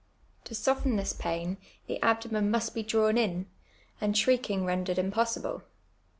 [0.45, 3.45] To soften this pain, the abdomen must be drawn in,
[4.01, 5.61] and shriek ing rendered impossible.